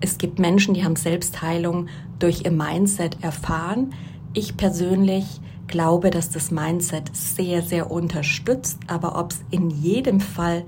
es 0.00 0.18
gibt 0.18 0.38
Menschen, 0.38 0.74
die 0.74 0.84
haben 0.84 0.96
Selbstheilung 0.96 1.88
durch 2.18 2.44
ihr 2.44 2.50
Mindset 2.50 3.22
erfahren. 3.22 3.92
Ich 4.32 4.56
persönlich 4.56 5.40
glaube, 5.66 6.10
dass 6.10 6.30
das 6.30 6.50
Mindset 6.50 7.14
sehr, 7.14 7.62
sehr 7.62 7.90
unterstützt, 7.90 8.78
aber 8.86 9.18
ob 9.18 9.32
es 9.32 9.40
in 9.50 9.70
jedem 9.70 10.20
Fall 10.20 10.64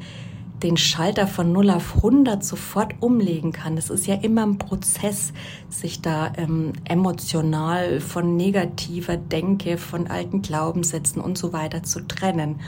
den 0.63 0.77
Schalter 0.77 1.27
von 1.27 1.51
0 1.53 1.71
auf 1.71 1.97
100 1.97 2.45
sofort 2.45 2.95
umlegen 3.01 3.53
kann. 3.53 3.75
Das 3.75 3.91
ist 3.91 4.07
ja 4.07 4.15
immer 4.15 4.45
ein 4.47 4.59
Prozess, 4.59 5.33
sich 5.69 6.03
da 6.03 6.33
ähm, 6.37 6.73
emotional 6.85 8.01
von 8.01 8.37
negativer 8.37 9.17
Denke, 9.17 9.77
von 9.77 10.07
alten 10.07 10.41
Glaubenssätzen 10.43 11.21
und 11.21 11.37
so 11.37 11.53
weiter 11.53 11.83
zu 11.83 12.07
trennen. 12.07 12.61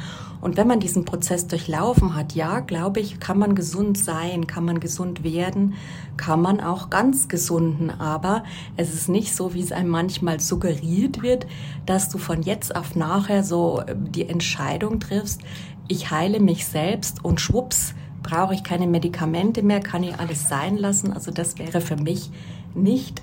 Und 0.44 0.58
wenn 0.58 0.68
man 0.68 0.78
diesen 0.78 1.06
Prozess 1.06 1.46
durchlaufen 1.46 2.14
hat, 2.14 2.34
ja, 2.34 2.60
glaube 2.60 3.00
ich, 3.00 3.18
kann 3.18 3.38
man 3.38 3.54
gesund 3.54 3.96
sein, 3.96 4.46
kann 4.46 4.66
man 4.66 4.78
gesund 4.78 5.24
werden, 5.24 5.72
kann 6.18 6.42
man 6.42 6.60
auch 6.60 6.90
ganz 6.90 7.28
gesunden. 7.28 7.88
Aber 7.88 8.44
es 8.76 8.92
ist 8.92 9.08
nicht 9.08 9.34
so, 9.34 9.54
wie 9.54 9.62
es 9.62 9.72
einem 9.72 9.88
manchmal 9.88 10.40
suggeriert 10.40 11.22
wird, 11.22 11.46
dass 11.86 12.10
du 12.10 12.18
von 12.18 12.42
jetzt 12.42 12.76
auf 12.76 12.94
nachher 12.94 13.42
so 13.42 13.80
äh, 13.80 13.96
die 13.96 14.28
Entscheidung 14.28 15.00
triffst, 15.00 15.40
ich 15.88 16.10
heile 16.10 16.40
mich 16.40 16.66
selbst 16.66 17.24
und 17.24 17.40
schwupps, 17.40 17.94
brauche 18.22 18.52
ich 18.52 18.62
keine 18.62 18.86
Medikamente 18.86 19.62
mehr, 19.62 19.80
kann 19.80 20.02
ich 20.02 20.18
alles 20.18 20.50
sein 20.50 20.76
lassen. 20.76 21.14
Also 21.14 21.30
das 21.30 21.58
wäre 21.58 21.80
für 21.80 21.96
mich 21.96 22.30
nicht 22.74 23.22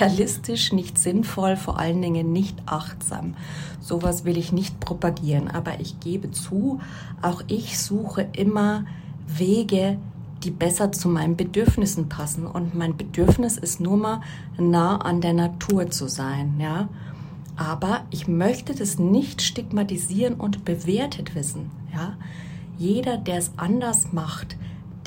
realistisch, 0.00 0.72
nicht 0.72 0.98
sinnvoll, 0.98 1.56
vor 1.56 1.78
allen 1.78 2.00
Dingen 2.00 2.32
nicht 2.32 2.56
achtsam. 2.66 3.34
Sowas 3.80 4.24
will 4.24 4.36
ich 4.36 4.52
nicht 4.52 4.80
propagieren, 4.80 5.48
aber 5.48 5.80
ich 5.80 6.00
gebe 6.00 6.30
zu, 6.30 6.80
auch 7.22 7.42
ich 7.46 7.78
suche 7.78 8.28
immer 8.32 8.84
Wege, 9.26 9.98
die 10.42 10.50
besser 10.50 10.90
zu 10.92 11.08
meinen 11.08 11.36
Bedürfnissen 11.36 12.08
passen. 12.08 12.46
Und 12.46 12.74
mein 12.74 12.96
Bedürfnis 12.96 13.56
ist 13.56 13.80
nur 13.80 13.96
mal 13.96 14.20
nah 14.58 14.96
an 14.96 15.20
der 15.20 15.34
Natur 15.34 15.90
zu 15.90 16.08
sein, 16.08 16.54
ja. 16.58 16.88
Aber 17.56 18.04
ich 18.10 18.26
möchte 18.26 18.74
das 18.74 18.98
nicht 18.98 19.42
stigmatisieren 19.42 20.34
und 20.34 20.64
bewertet 20.64 21.34
wissen. 21.34 21.70
Ja? 21.92 22.16
Jeder, 22.78 23.18
der 23.18 23.36
es 23.36 23.52
anders 23.58 24.12
macht, 24.12 24.56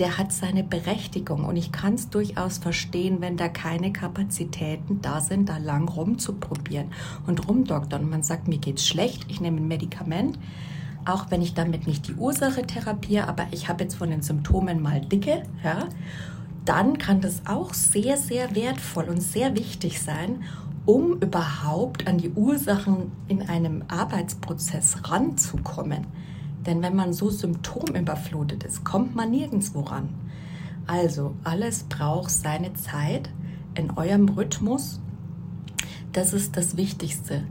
der 0.03 0.17
hat 0.17 0.33
seine 0.33 0.65
Berechtigung 0.65 1.45
und 1.45 1.55
ich 1.55 1.71
kann 1.71 1.93
es 1.93 2.09
durchaus 2.09 2.57
verstehen, 2.57 3.21
wenn 3.21 3.37
da 3.37 3.47
keine 3.47 3.93
Kapazitäten 3.93 4.99
da 5.01 5.21
sind, 5.21 5.47
da 5.47 5.59
lang 5.59 5.87
rumzuprobieren 5.87 6.91
und 7.25 7.47
rumdoktern. 7.47 8.09
Man 8.09 8.21
sagt, 8.21 8.49
mir 8.49 8.57
geht's 8.57 8.85
schlecht, 8.85 9.25
ich 9.29 9.39
nehme 9.39 9.61
ein 9.61 9.67
Medikament, 9.69 10.37
auch 11.05 11.31
wenn 11.31 11.41
ich 11.41 11.53
damit 11.53 11.87
nicht 11.87 12.05
die 12.09 12.15
Ursache 12.15 12.63
therapiere, 12.63 13.29
aber 13.29 13.47
ich 13.51 13.69
habe 13.69 13.85
jetzt 13.85 13.95
von 13.95 14.09
den 14.09 14.21
Symptomen 14.21 14.81
mal 14.81 14.99
dicke, 14.99 15.43
ja, 15.63 15.87
dann 16.65 16.97
kann 16.97 17.21
das 17.21 17.41
auch 17.45 17.73
sehr, 17.73 18.17
sehr 18.17 18.53
wertvoll 18.55 19.05
und 19.05 19.23
sehr 19.23 19.55
wichtig 19.55 20.01
sein, 20.01 20.43
um 20.85 21.13
überhaupt 21.21 22.07
an 22.07 22.17
die 22.17 22.31
Ursachen 22.31 23.13
in 23.29 23.41
einem 23.43 23.85
Arbeitsprozess 23.87 24.97
ranzukommen. 25.09 26.07
Denn 26.65 26.81
wenn 26.81 26.95
man 26.95 27.13
so 27.13 27.29
symptomüberflutet 27.29 28.63
ist, 28.63 28.83
kommt 28.83 29.15
man 29.15 29.31
nirgendwo 29.31 29.81
ran. 29.81 30.09
Also 30.87 31.35
alles 31.43 31.83
braucht 31.83 32.31
seine 32.31 32.73
Zeit 32.73 33.29
in 33.75 33.91
eurem 33.91 34.29
Rhythmus. 34.29 34.99
Das 36.11 36.33
ist 36.33 36.57
das 36.57 36.77
Wichtigste. 36.77 37.43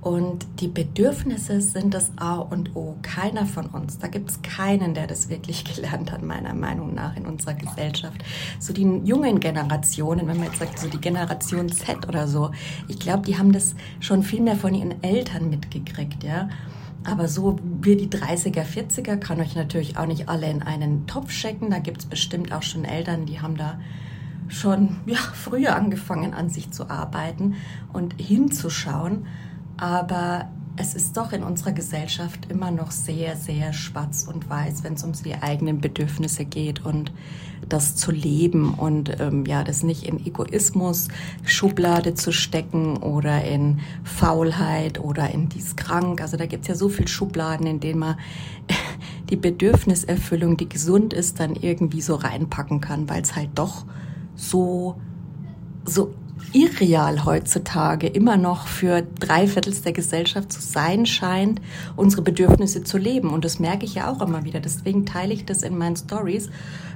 Und 0.00 0.46
die 0.60 0.68
Bedürfnisse 0.68 1.60
sind 1.60 1.92
das 1.92 2.12
A 2.16 2.36
und 2.36 2.76
O. 2.76 2.96
Keiner 3.02 3.46
von 3.46 3.66
uns, 3.66 3.98
da 3.98 4.06
gibt 4.06 4.30
es 4.30 4.42
keinen, 4.42 4.94
der 4.94 5.08
das 5.08 5.28
wirklich 5.28 5.64
gelernt 5.64 6.12
hat, 6.12 6.22
meiner 6.22 6.54
Meinung 6.54 6.94
nach, 6.94 7.16
in 7.16 7.26
unserer 7.26 7.54
Gesellschaft. 7.54 8.22
So 8.60 8.72
die 8.72 8.84
jungen 9.04 9.40
Generationen, 9.40 10.28
wenn 10.28 10.36
man 10.36 10.46
jetzt 10.46 10.60
sagt, 10.60 10.78
so 10.78 10.88
die 10.88 11.00
Generation 11.00 11.68
Z 11.68 12.06
oder 12.06 12.28
so, 12.28 12.52
ich 12.86 13.00
glaube, 13.00 13.24
die 13.26 13.38
haben 13.38 13.50
das 13.50 13.74
schon 13.98 14.22
viel 14.22 14.40
mehr 14.40 14.56
von 14.56 14.72
ihren 14.72 15.02
Eltern 15.02 15.50
mitgekriegt, 15.50 16.22
ja. 16.22 16.48
Aber 17.08 17.26
so 17.26 17.58
wir 17.62 17.96
die 17.96 18.08
30er, 18.08 18.64
40er 18.64 19.16
kann 19.16 19.40
euch 19.40 19.56
natürlich 19.56 19.96
auch 19.96 20.06
nicht 20.06 20.28
alle 20.28 20.50
in 20.50 20.62
einen 20.62 21.06
Topf 21.06 21.30
stecken. 21.30 21.70
Da 21.70 21.78
gibt 21.78 22.00
es 22.00 22.06
bestimmt 22.06 22.52
auch 22.52 22.62
schon 22.62 22.84
Eltern, 22.84 23.24
die 23.24 23.40
haben 23.40 23.56
da 23.56 23.80
schon 24.48 24.96
ja, 25.06 25.16
früher 25.16 25.74
angefangen, 25.74 26.34
an 26.34 26.50
sich 26.50 26.70
zu 26.70 26.90
arbeiten 26.90 27.54
und 27.94 28.14
hinzuschauen. 28.20 29.26
Aber 29.78 30.50
es 30.80 30.94
ist 30.94 31.16
doch 31.16 31.32
in 31.32 31.42
unserer 31.42 31.72
Gesellschaft 31.72 32.50
immer 32.50 32.70
noch 32.70 32.92
sehr, 32.92 33.36
sehr 33.36 33.72
schwarz 33.72 34.26
und 34.32 34.48
weiß, 34.48 34.84
wenn 34.84 34.94
es 34.94 35.02
um 35.02 35.12
die 35.12 35.34
eigenen 35.34 35.80
Bedürfnisse 35.80 36.44
geht 36.44 36.84
und 36.84 37.12
das 37.68 37.96
zu 37.96 38.12
leben 38.12 38.74
und 38.74 39.20
ähm, 39.20 39.44
ja, 39.44 39.64
das 39.64 39.82
nicht 39.82 40.04
in 40.04 40.24
Egoismus 40.24 41.08
Schublade 41.44 42.14
zu 42.14 42.32
stecken 42.32 42.96
oder 42.98 43.44
in 43.44 43.80
Faulheit 44.04 45.00
oder 45.00 45.30
in 45.30 45.48
dies 45.48 45.74
krank. 45.74 46.20
Also 46.22 46.36
da 46.36 46.46
gibt 46.46 46.62
es 46.62 46.68
ja 46.68 46.74
so 46.76 46.88
viele 46.88 47.08
Schubladen, 47.08 47.66
in 47.66 47.80
denen 47.80 47.98
man 47.98 48.16
die 49.30 49.36
Bedürfniserfüllung, 49.36 50.56
die 50.56 50.68
gesund 50.68 51.12
ist, 51.12 51.40
dann 51.40 51.56
irgendwie 51.56 52.00
so 52.00 52.14
reinpacken 52.14 52.80
kann, 52.80 53.08
weil 53.08 53.22
es 53.22 53.34
halt 53.34 53.50
doch 53.56 53.84
so 54.36 54.96
so 55.84 56.14
irreal 56.52 57.24
heutzutage 57.24 58.06
immer 58.06 58.36
noch 58.36 58.66
für 58.66 59.02
drei 59.02 59.46
Viertels 59.46 59.82
der 59.82 59.92
Gesellschaft 59.92 60.52
zu 60.52 60.60
sein 60.60 61.06
scheint, 61.06 61.60
unsere 61.96 62.22
Bedürfnisse 62.22 62.84
zu 62.84 62.98
leben. 62.98 63.30
Und 63.30 63.44
das 63.44 63.58
merke 63.58 63.84
ich 63.84 63.94
ja 63.94 64.10
auch 64.10 64.20
immer 64.20 64.44
wieder. 64.44 64.60
Deswegen 64.60 65.06
teile 65.06 65.34
ich 65.34 65.44
das 65.44 65.62
in 65.62 65.76
meinen 65.76 65.96
Stories 65.96 66.50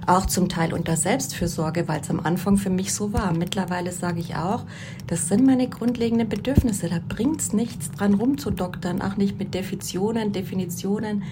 auch 0.06 0.26
zum 0.26 0.48
Teil 0.48 0.72
unter 0.72 0.96
Selbstfürsorge, 0.96 1.86
weil 1.86 2.00
es 2.00 2.10
am 2.10 2.20
Anfang 2.20 2.56
für 2.56 2.70
mich 2.70 2.92
so 2.92 3.12
war. 3.12 3.32
Mittlerweile 3.32 3.92
sage 3.92 4.20
ich 4.20 4.34
auch, 4.34 4.64
das 5.06 5.28
sind 5.28 5.46
meine 5.46 5.68
grundlegenden 5.68 6.28
Bedürfnisse. 6.28 6.88
Da 6.88 6.98
bringt 7.06 7.40
es 7.40 7.52
nichts 7.52 7.90
dran 7.90 8.14
rumzudoktern, 8.14 9.00
auch 9.00 9.16
nicht 9.16 9.38
mit 9.38 9.54
Definitionen, 9.54 10.32
Definitionen 10.32 11.22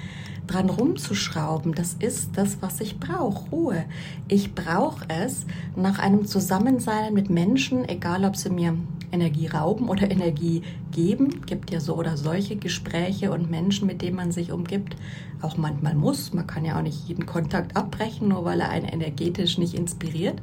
dran 0.46 0.70
rumzuschrauben. 0.70 1.74
Das 1.74 1.94
ist 1.98 2.30
das, 2.34 2.58
was 2.60 2.80
ich 2.80 2.98
brauche. 2.98 3.50
Ruhe. 3.50 3.84
Ich 4.28 4.54
brauche 4.54 5.04
es 5.08 5.46
nach 5.76 5.98
einem 5.98 6.26
Zusammensein 6.26 7.14
mit 7.14 7.30
Menschen, 7.30 7.88
egal 7.88 8.24
ob 8.24 8.36
sie 8.36 8.50
mir 8.50 8.76
Energie 9.12 9.46
rauben 9.46 9.88
oder 9.88 10.10
Energie 10.10 10.62
geben. 10.92 11.44
Gibt 11.46 11.70
ja 11.70 11.80
so 11.80 11.96
oder 11.96 12.16
solche 12.16 12.56
Gespräche 12.56 13.32
und 13.32 13.50
Menschen, 13.50 13.86
mit 13.86 14.02
denen 14.02 14.16
man 14.16 14.32
sich 14.32 14.52
umgibt. 14.52 14.96
Auch 15.40 15.56
manchmal 15.56 15.94
muss. 15.94 16.32
Man 16.32 16.46
kann 16.46 16.64
ja 16.64 16.78
auch 16.78 16.82
nicht 16.82 17.08
jeden 17.08 17.26
Kontakt 17.26 17.76
abbrechen, 17.76 18.28
nur 18.28 18.44
weil 18.44 18.60
er 18.60 18.70
einen 18.70 18.86
energetisch 18.86 19.58
nicht 19.58 19.74
inspiriert. 19.74 20.40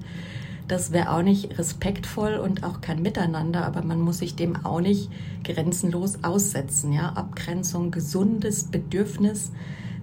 Das 0.68 0.92
wäre 0.92 1.12
auch 1.12 1.22
nicht 1.22 1.58
respektvoll 1.58 2.36
und 2.36 2.66
auch 2.66 2.82
kein 2.82 3.01
Miteinander, 3.01 3.66
aber 3.66 3.84
man 3.84 4.01
muss 4.01 4.18
sich 4.18 4.36
dem 4.36 4.66
auch 4.66 4.82
nicht 4.82 5.10
grenzenlos 5.46 6.24
aussetzen. 6.25 6.92
Ja? 6.92 7.13
Abgrenzung, 7.13 7.89
gesundes 7.92 8.66
Bedürfnis 8.66 9.51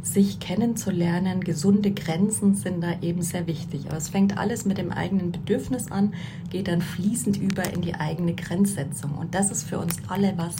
sich 0.04 0.38
kennenzulernen. 0.38 1.40
Gesunde 1.40 1.90
Grenzen 1.90 2.54
sind 2.54 2.82
da 2.82 3.00
eben 3.00 3.22
sehr 3.22 3.46
wichtig. 3.46 3.86
Aber 3.88 3.96
es 3.96 4.10
fängt 4.10 4.36
alles 4.36 4.64
mit 4.64 4.78
dem 4.78 4.92
eigenen 4.92 5.32
Bedürfnis 5.32 5.90
an, 5.90 6.14
geht 6.50 6.68
dann 6.68 6.82
fließend 6.82 7.38
über 7.38 7.72
in 7.72 7.80
die 7.80 7.94
eigene 7.94 8.34
Grenzsetzung. 8.34 9.12
Und 9.12 9.34
das 9.34 9.50
ist 9.50 9.64
für 9.64 9.78
uns 9.78 9.96
alle 10.08 10.34
was, 10.36 10.56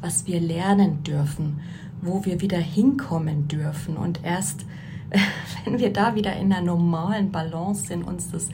was 0.00 0.26
wir 0.26 0.40
lernen 0.40 1.02
dürfen, 1.04 1.60
wo 2.00 2.24
wir 2.24 2.40
wieder 2.40 2.58
hinkommen 2.58 3.48
dürfen. 3.48 3.96
Und 3.96 4.20
erst 4.24 4.64
wenn 5.64 5.78
wir 5.78 5.92
da 5.92 6.14
wieder 6.14 6.36
in 6.36 6.52
einer 6.52 6.64
normalen 6.64 7.30
Balance 7.30 7.86
sind, 7.86 8.04
uns 8.04 8.30
das 8.30 8.48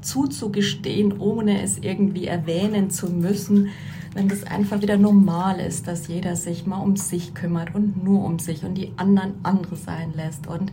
zuzugestehen, 0.00 1.18
ohne 1.18 1.62
es 1.62 1.78
irgendwie 1.78 2.26
erwähnen 2.26 2.90
zu 2.90 3.08
müssen, 3.08 3.68
wenn 4.14 4.28
das 4.28 4.44
einfach 4.44 4.82
wieder 4.82 4.98
normal 4.98 5.58
ist, 5.60 5.86
dass 5.86 6.08
jeder 6.08 6.36
sich 6.36 6.66
mal 6.66 6.80
um 6.80 6.96
sich 6.96 7.34
kümmert 7.34 7.74
und 7.74 8.04
nur 8.04 8.24
um 8.24 8.38
sich 8.38 8.64
und 8.64 8.74
die 8.74 8.92
anderen 8.96 9.34
andere 9.42 9.76
sein 9.76 10.12
lässt 10.14 10.46
und 10.46 10.72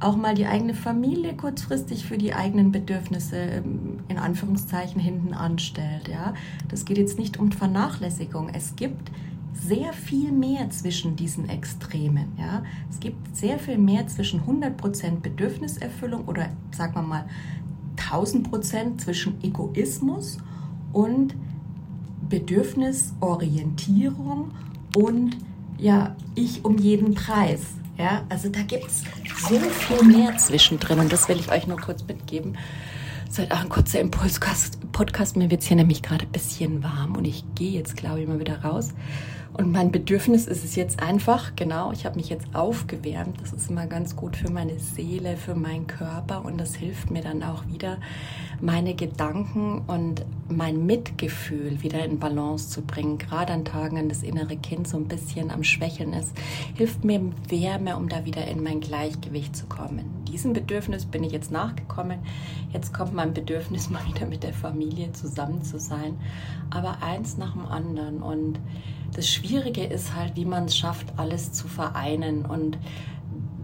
auch 0.00 0.16
mal 0.16 0.34
die 0.34 0.46
eigene 0.46 0.74
Familie 0.74 1.34
kurzfristig 1.34 2.04
für 2.06 2.18
die 2.18 2.34
eigenen 2.34 2.72
Bedürfnisse 2.72 3.36
ähm, 3.36 4.00
in 4.08 4.18
Anführungszeichen 4.18 5.00
hinten 5.00 5.32
anstellt. 5.32 6.08
Ja, 6.08 6.34
das 6.68 6.84
geht 6.84 6.98
jetzt 6.98 7.20
nicht 7.20 7.38
um 7.38 7.52
Vernachlässigung. 7.52 8.50
Es 8.52 8.74
gibt 8.74 9.12
sehr 9.52 9.92
viel 9.92 10.32
mehr 10.32 10.70
zwischen 10.70 11.14
diesen 11.16 11.48
Extremen. 11.48 12.32
Ja? 12.38 12.62
Es 12.90 13.00
gibt 13.00 13.36
sehr 13.36 13.58
viel 13.58 13.78
mehr 13.78 14.06
zwischen 14.06 14.42
100% 14.42 15.20
Bedürfniserfüllung 15.20 16.26
oder 16.26 16.50
sagen 16.72 16.94
wir 16.94 17.02
mal 17.02 17.24
1000% 17.96 18.98
zwischen 18.98 19.42
Egoismus 19.42 20.38
und 20.92 21.34
Bedürfnisorientierung 22.28 24.52
und 24.96 25.36
ja, 25.78 26.14
ich 26.34 26.64
um 26.64 26.78
jeden 26.78 27.14
Preis. 27.14 27.60
Ja, 27.98 28.22
also 28.30 28.48
da 28.48 28.62
gibt 28.62 28.86
es 28.86 29.02
so 29.48 29.58
viel 29.58 30.02
mehr 30.04 30.38
zwischendrin 30.38 30.98
und 30.98 31.12
das 31.12 31.28
will 31.28 31.38
ich 31.38 31.52
euch 31.52 31.66
nur 31.66 31.76
kurz 31.78 32.06
mitgeben. 32.06 32.56
Seid 33.28 33.52
auch 33.52 33.60
ein 33.60 33.68
kurzer 33.68 34.00
Impuls-Podcast. 34.00 35.36
Mir 35.36 35.50
wird 35.50 35.60
es 35.62 35.68
hier 35.68 35.76
nämlich 35.76 36.02
gerade 36.02 36.24
ein 36.24 36.32
bisschen 36.32 36.82
warm 36.82 37.16
und 37.16 37.26
ich 37.26 37.44
gehe 37.54 37.72
jetzt, 37.72 37.96
glaube 37.96 38.20
ich, 38.20 38.28
mal 38.28 38.40
wieder 38.40 38.62
raus. 38.62 38.94
Und 39.54 39.70
mein 39.70 39.92
Bedürfnis 39.92 40.46
ist 40.46 40.64
es 40.64 40.76
jetzt 40.76 41.02
einfach, 41.02 41.54
genau, 41.56 41.92
ich 41.92 42.06
habe 42.06 42.16
mich 42.16 42.30
jetzt 42.30 42.54
aufgewärmt. 42.54 43.38
Das 43.42 43.52
ist 43.52 43.68
immer 43.68 43.86
ganz 43.86 44.16
gut 44.16 44.34
für 44.36 44.50
meine 44.50 44.78
Seele, 44.78 45.36
für 45.36 45.54
meinen 45.54 45.86
Körper 45.86 46.44
und 46.44 46.58
das 46.58 46.74
hilft 46.74 47.10
mir 47.10 47.22
dann 47.22 47.42
auch 47.42 47.66
wieder, 47.66 47.98
meine 48.62 48.94
Gedanken 48.94 49.82
und 49.88 50.24
mein 50.48 50.86
Mitgefühl 50.86 51.82
wieder 51.82 52.04
in 52.04 52.18
Balance 52.18 52.70
zu 52.70 52.80
bringen. 52.80 53.18
Gerade 53.18 53.52
an 53.52 53.64
Tagen, 53.64 53.98
an 53.98 54.08
das 54.08 54.22
innere 54.22 54.56
Kind 54.56 54.88
so 54.88 54.96
ein 54.96 55.08
bisschen 55.08 55.50
am 55.50 55.64
Schwächeln 55.64 56.14
ist, 56.14 56.32
hilft 56.74 57.04
mir 57.04 57.20
Wärme, 57.48 57.96
um 57.96 58.08
da 58.08 58.24
wieder 58.24 58.46
in 58.46 58.62
mein 58.62 58.80
Gleichgewicht 58.80 59.54
zu 59.54 59.66
kommen. 59.66 60.04
Diesem 60.28 60.54
Bedürfnis 60.54 61.04
bin 61.04 61.24
ich 61.24 61.32
jetzt 61.32 61.50
nachgekommen. 61.50 62.20
Jetzt 62.72 62.94
kommt 62.94 63.12
mein 63.12 63.34
Bedürfnis, 63.34 63.90
mal 63.90 64.06
wieder 64.06 64.26
mit 64.26 64.44
der 64.44 64.54
Familie 64.54 65.12
zusammen 65.12 65.62
zu 65.62 65.78
sein. 65.78 66.16
Aber 66.70 67.02
eins 67.02 67.36
nach 67.36 67.52
dem 67.52 67.66
anderen 67.66 68.22
und 68.22 68.58
das 69.14 69.28
Schwierige 69.28 69.84
ist 69.84 70.14
halt, 70.14 70.36
wie 70.36 70.44
man 70.44 70.66
es 70.66 70.76
schafft, 70.76 71.18
alles 71.18 71.52
zu 71.52 71.68
vereinen. 71.68 72.46
Und 72.46 72.78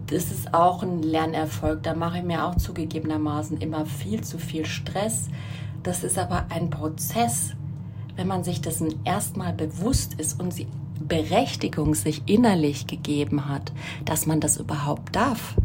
das 0.07 0.31
ist 0.31 0.53
auch 0.53 0.83
ein 0.83 1.01
Lernerfolg. 1.01 1.83
Da 1.83 1.95
mache 1.95 2.19
ich 2.19 2.23
mir 2.23 2.45
auch 2.45 2.55
zugegebenermaßen 2.55 3.57
immer 3.57 3.85
viel 3.85 4.21
zu 4.21 4.37
viel 4.37 4.65
Stress. 4.65 5.29
Das 5.83 6.03
ist 6.03 6.17
aber 6.17 6.45
ein 6.49 6.69
Prozess, 6.69 7.51
wenn 8.15 8.27
man 8.27 8.43
sich 8.43 8.61
dessen 8.61 9.03
erstmal 9.05 9.53
bewusst 9.53 10.15
ist 10.15 10.39
und 10.39 10.57
die 10.57 10.67
Berechtigung 10.99 11.95
sich 11.95 12.23
innerlich 12.27 12.85
gegeben 12.85 13.47
hat, 13.47 13.71
dass 14.05 14.25
man 14.25 14.41
das 14.41 14.57
überhaupt 14.57 15.15
darf 15.15 15.55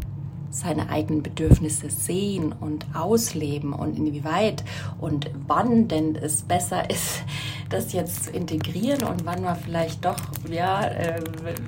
seine 0.55 0.89
eigenen 0.89 1.21
Bedürfnisse 1.21 1.89
sehen 1.89 2.53
und 2.59 2.85
ausleben 2.93 3.73
und 3.73 3.97
inwieweit 3.97 4.63
und 4.99 5.29
wann 5.47 5.87
denn 5.87 6.15
es 6.15 6.43
besser 6.43 6.89
ist, 6.89 7.23
das 7.69 7.93
jetzt 7.93 8.25
zu 8.25 8.31
integrieren 8.31 9.03
und 9.03 9.25
wann 9.25 9.41
man 9.41 9.55
vielleicht 9.55 10.05
doch 10.05 10.17
ja 10.49 10.83
äh, 10.85 11.19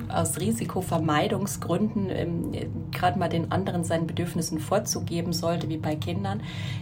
aus 0.08 0.38
Risikovermeidungsgründen 0.38 2.10
äh, 2.10 2.66
gerade 2.92 3.18
mal 3.18 3.28
den 3.28 3.52
anderen 3.52 3.84
seinen 3.84 4.06
Bedürfnissen 4.06 4.58
vorzugeben 4.60 5.32
sollte, 5.32 5.68
wie 5.68 5.76
bei 5.76 5.96
Kindern, 5.96 6.40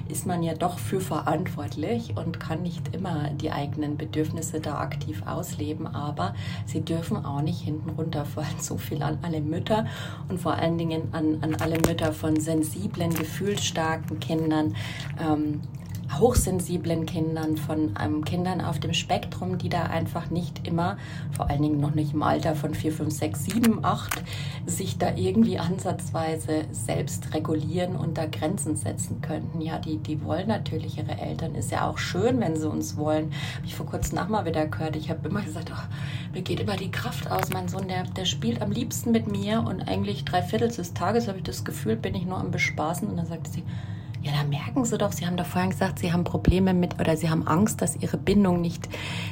ist 0.08 0.26
man 0.26 0.42
ja 0.42 0.54
doch 0.54 0.78
für 0.78 1.00
verantwortlich 1.00 2.16
und 2.16 2.38
kann 2.38 2.62
nicht 2.62 2.94
immer 2.94 3.30
die 3.30 3.50
eigenen 3.50 3.96
Bedürfnisse 3.96 4.60
da 4.60 4.78
aktiv 4.78 5.22
ausleben, 5.26 5.86
aber 5.86 6.34
sie 6.66 6.82
dürfen 6.82 7.24
auch 7.24 7.42
nicht 7.42 7.60
hinten 7.60 7.90
runterfallen. 7.90 8.46
So 8.66 8.78
viel 8.78 9.02
an 9.02 9.18
alle 9.22 9.40
Mütter 9.40 9.86
und 10.28 10.40
vor 10.40 10.54
allen 10.54 10.76
Dingen 10.76 11.08
an, 11.12 11.38
an 11.40 11.54
alle 11.56 11.76
Mütter 11.76 11.95
von 12.12 12.38
sensiblen, 12.38 13.14
gefühlsstarken 13.14 14.20
Kindern. 14.20 14.74
Ähm, 15.20 15.60
hochsensiblen 16.18 17.06
Kindern, 17.06 17.56
von 17.56 17.94
ähm, 18.02 18.24
Kindern 18.24 18.60
auf 18.60 18.78
dem 18.78 18.92
Spektrum, 18.92 19.58
die 19.58 19.68
da 19.68 19.84
einfach 19.84 20.30
nicht 20.30 20.66
immer, 20.66 20.96
vor 21.32 21.50
allen 21.50 21.62
Dingen 21.62 21.80
noch 21.80 21.94
nicht 21.94 22.14
im 22.14 22.22
Alter 22.22 22.54
von 22.54 22.74
4, 22.74 22.92
5, 22.92 23.14
6, 23.14 23.44
7, 23.44 23.84
8, 23.84 24.22
sich 24.66 24.98
da 24.98 25.14
irgendwie 25.14 25.58
ansatzweise 25.58 26.64
selbst 26.70 27.34
regulieren 27.34 27.96
und 27.96 28.18
da 28.18 28.26
Grenzen 28.26 28.76
setzen 28.76 29.20
könnten. 29.20 29.60
Ja, 29.60 29.78
die, 29.78 29.98
die 29.98 30.22
wollen 30.24 30.48
natürlich 30.48 30.98
ihre 30.98 31.18
Eltern. 31.18 31.54
Ist 31.54 31.70
ja 31.70 31.88
auch 31.88 31.98
schön, 31.98 32.40
wenn 32.40 32.56
sie 32.56 32.68
uns 32.68 32.96
wollen. 32.96 33.32
Habe 33.56 33.66
ich 33.66 33.74
vor 33.74 33.86
kurzem 33.86 34.18
auch 34.18 34.28
mal 34.28 34.44
wieder 34.44 34.66
gehört. 34.66 34.96
Ich 34.96 35.10
habe 35.10 35.28
immer 35.28 35.42
gesagt, 35.42 35.70
oh, 35.72 36.32
mir 36.32 36.42
geht 36.42 36.60
immer 36.60 36.76
die 36.76 36.90
Kraft 36.90 37.30
aus. 37.30 37.50
Mein 37.52 37.68
Sohn, 37.68 37.88
der, 37.88 38.04
der 38.04 38.24
spielt 38.24 38.62
am 38.62 38.70
liebsten 38.70 39.12
mit 39.12 39.30
mir 39.30 39.64
und 39.66 39.88
eigentlich 39.88 40.24
drei 40.24 40.42
Viertel 40.42 40.68
des 40.68 40.94
Tages 40.94 41.28
habe 41.28 41.38
ich 41.38 41.44
das 41.44 41.64
Gefühl, 41.64 41.96
bin 41.96 42.14
ich 42.14 42.24
nur 42.24 42.38
am 42.38 42.50
Bespaßen. 42.50 43.08
Und 43.08 43.16
dann 43.16 43.26
sagte 43.26 43.50
sie, 43.50 43.62
ja, 44.26 44.32
da 44.32 44.42
merken 44.42 44.84
Sie 44.84 44.98
doch, 44.98 45.12
Sie 45.12 45.24
haben 45.24 45.36
doch 45.36 45.46
vorhin 45.46 45.70
gesagt, 45.70 46.00
Sie 46.00 46.12
haben 46.12 46.24
Probleme 46.24 46.74
mit 46.74 47.00
oder 47.00 47.16
Sie 47.16 47.30
haben 47.30 47.46
Angst, 47.46 47.80
dass 47.80 47.94
Ihre 47.94 48.16
Bindung 48.16 48.60
nicht 48.60 48.88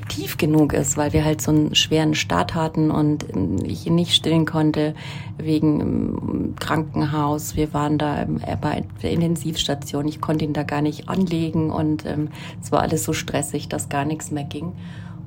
tief 0.09 0.37
genug 0.37 0.73
ist, 0.73 0.97
weil 0.97 1.13
wir 1.13 1.25
halt 1.25 1.41
so 1.41 1.51
einen 1.51 1.75
schweren 1.75 2.15
Start 2.15 2.55
hatten 2.55 2.93
und 2.93 3.29
ähm, 3.35 3.57
ich 3.65 3.87
ihn 3.87 3.97
nicht 3.97 4.15
stillen 4.15 4.47
konnte 4.47 4.95
wegen 5.37 5.81
ähm, 5.81 6.55
Krankenhaus. 6.61 7.57
Wir 7.57 7.75
waren 7.75 7.99
da 7.99 8.23
ähm, 8.23 8.41
bei 8.61 8.85
der 9.03 9.11
Intensivstation. 9.11 10.07
Ich 10.07 10.21
konnte 10.21 10.45
ihn 10.45 10.53
da 10.53 10.63
gar 10.63 10.81
nicht 10.81 11.09
anlegen 11.09 11.71
und 11.71 12.07
ähm, 12.07 12.29
es 12.63 12.71
war 12.71 12.83
alles 12.83 13.03
so 13.03 13.13
stressig, 13.13 13.69
dass 13.69 13.89
gar 13.89 14.05
nichts 14.05 14.31
mehr 14.31 14.45
ging 14.45 14.75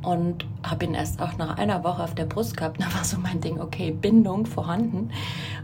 und 0.02 0.46
habe 0.64 0.86
ihn 0.86 0.94
erst 0.94 1.22
auch 1.22 1.38
nach 1.38 1.58
einer 1.58 1.84
Woche 1.84 2.04
auf 2.04 2.16
der 2.16 2.26
Brust 2.26 2.58
gehabt. 2.58 2.82
Da 2.82 2.86
war 2.94 3.04
so 3.04 3.18
mein 3.18 3.42
Ding, 3.42 3.60
okay, 3.60 3.92
Bindung 3.92 4.46
vorhanden. 4.46 5.12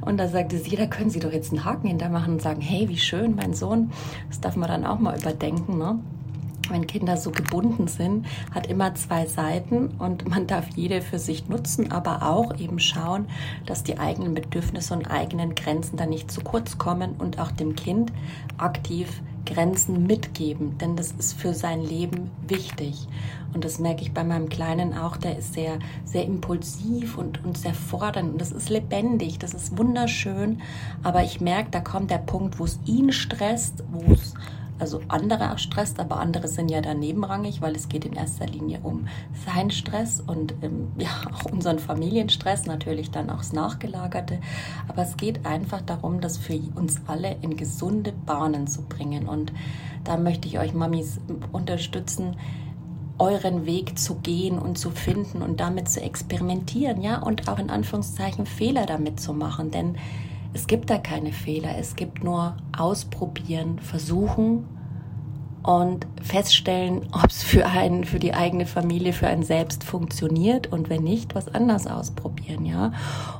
Und 0.01 0.17
da 0.17 0.27
sagte 0.27 0.57
sie, 0.57 0.75
da 0.75 0.85
können 0.85 1.09
Sie 1.09 1.19
doch 1.19 1.31
jetzt 1.31 1.51
einen 1.51 1.65
Haken 1.65 1.87
hinter 1.87 2.09
machen 2.09 2.33
und 2.33 2.41
sagen, 2.41 2.61
hey, 2.61 2.89
wie 2.89 2.97
schön, 2.97 3.35
mein 3.35 3.53
Sohn. 3.53 3.91
Das 4.29 4.41
darf 4.41 4.55
man 4.55 4.69
dann 4.69 4.85
auch 4.85 4.99
mal 4.99 5.17
überdenken, 5.17 5.77
ne? 5.77 5.99
Wenn 6.69 6.87
Kinder 6.87 7.17
so 7.17 7.31
gebunden 7.31 7.87
sind, 7.87 8.25
hat 8.53 8.67
immer 8.67 8.95
zwei 8.95 9.25
Seiten 9.25 9.89
und 9.99 10.29
man 10.29 10.47
darf 10.47 10.67
jede 10.75 11.01
für 11.01 11.19
sich 11.19 11.49
nutzen, 11.49 11.91
aber 11.91 12.23
auch 12.23 12.57
eben 12.59 12.79
schauen, 12.79 13.27
dass 13.65 13.83
die 13.83 13.99
eigenen 13.99 14.33
Bedürfnisse 14.33 14.93
und 14.93 15.09
eigenen 15.11 15.55
Grenzen 15.55 15.97
da 15.97 16.05
nicht 16.05 16.31
zu 16.31 16.41
kurz 16.41 16.77
kommen 16.77 17.15
und 17.17 17.39
auch 17.39 17.51
dem 17.51 17.75
Kind 17.75 18.11
aktiv 18.57 19.21
Grenzen 19.45 20.07
mitgeben, 20.07 20.77
denn 20.77 20.95
das 20.95 21.11
ist 21.11 21.33
für 21.33 21.53
sein 21.53 21.83
Leben 21.83 22.31
wichtig. 22.47 23.07
Und 23.53 23.65
das 23.65 23.77
merke 23.77 24.01
ich 24.01 24.13
bei 24.13 24.23
meinem 24.23 24.49
Kleinen 24.49 24.97
auch, 24.97 25.17
der 25.17 25.37
ist 25.37 25.53
sehr, 25.53 25.79
sehr 26.05 26.25
impulsiv 26.25 27.17
und, 27.17 27.43
und 27.43 27.57
sehr 27.57 27.73
fordernd 27.73 28.33
und 28.33 28.41
das 28.41 28.51
ist 28.51 28.69
lebendig, 28.69 29.39
das 29.39 29.53
ist 29.53 29.77
wunderschön, 29.77 30.61
aber 31.03 31.23
ich 31.23 31.41
merke, 31.41 31.69
da 31.71 31.81
kommt 31.81 32.09
der 32.09 32.19
Punkt, 32.19 32.57
wo 32.57 32.65
es 32.65 32.79
ihn 32.85 33.11
stresst, 33.11 33.83
wo 33.91 34.13
es 34.13 34.33
also 34.83 34.99
andere 35.07 35.53
auch 35.53 35.59
stresst, 35.59 35.97
aber 36.01 36.17
andere 36.17 36.49
sind 36.49 36.69
ja 36.69 36.81
da 36.81 36.93
nebenrangig, 36.93 37.61
weil 37.61 37.73
es 37.73 37.87
geht 37.87 38.03
in 38.03 38.11
erster 38.11 38.47
Linie 38.47 38.81
um 38.83 39.07
seinen 39.45 39.71
Stress 39.71 40.19
und 40.19 40.53
ähm, 40.61 40.91
ja 40.97 41.07
auch 41.31 41.49
unseren 41.49 41.79
Familienstress, 41.79 42.65
natürlich 42.65 43.09
dann 43.09 43.29
auch 43.29 43.37
das 43.37 43.53
Nachgelagerte. 43.53 44.39
Aber 44.89 45.03
es 45.03 45.15
geht 45.15 45.45
einfach 45.45 45.79
darum, 45.81 46.19
das 46.19 46.37
für 46.37 46.59
uns 46.75 46.99
alle 47.07 47.37
in 47.41 47.55
gesunde 47.55 48.11
Bahnen 48.11 48.67
zu 48.67 48.81
bringen. 48.81 49.29
Und 49.29 49.53
da 50.03 50.17
möchte 50.17 50.49
ich 50.49 50.59
euch 50.59 50.73
Mamis 50.73 51.21
unterstützen, 51.53 52.35
euren 53.19 53.65
Weg 53.65 53.97
zu 53.97 54.15
gehen 54.15 54.59
und 54.59 54.77
zu 54.77 54.89
finden 54.89 55.41
und 55.41 55.61
damit 55.61 55.87
zu 55.87 56.01
experimentieren, 56.01 57.01
ja, 57.01 57.21
und 57.21 57.47
auch 57.47 57.57
in 57.57 57.69
Anführungszeichen 57.69 58.45
Fehler 58.45 58.85
damit 58.85 59.21
zu 59.21 59.33
machen, 59.33 59.71
denn 59.71 59.95
es 60.53 60.67
gibt 60.67 60.89
da 60.89 60.97
keine 60.97 61.31
Fehler, 61.31 61.77
es 61.77 61.95
gibt 61.95 62.23
nur 62.23 62.55
ausprobieren, 62.77 63.79
versuchen 63.79 64.65
und 65.63 66.05
feststellen, 66.21 67.07
ob 67.11 67.29
es 67.29 67.43
für 67.43 67.65
einen, 67.65 68.03
für 68.03 68.19
die 68.19 68.33
eigene 68.33 68.65
Familie, 68.65 69.13
für 69.13 69.27
einen 69.27 69.43
selbst 69.43 69.83
funktioniert 69.83 70.67
und 70.67 70.89
wenn 70.89 71.03
nicht, 71.03 71.35
was 71.35 71.53
anders 71.53 71.87
ausprobieren, 71.87 72.65
ja. 72.65 72.91